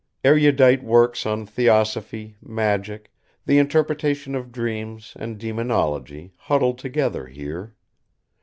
Erudite 0.25 0.81
works 0.83 1.27
on 1.27 1.45
theosophy, 1.45 2.35
magic, 2.41 3.11
the 3.45 3.59
interpretation 3.59 4.33
of 4.33 4.51
dreams 4.51 5.13
and 5.19 5.37
demonology 5.37 6.33
huddled 6.37 6.79
together 6.79 7.27
here. 7.27 7.75